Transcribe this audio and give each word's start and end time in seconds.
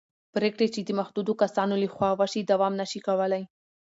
پرېکړې 0.33 0.67
چې 0.73 0.79
د 0.83 0.89
محدودو 0.99 1.33
کسانو 1.43 1.73
له 1.81 1.87
خوا 1.95 2.09
وشي 2.19 2.41
دوام 2.51 2.73
نه 2.81 2.85
شي 2.91 2.99
کولی 3.07 3.43